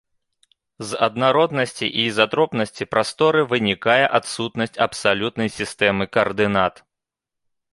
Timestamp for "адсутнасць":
4.21-4.81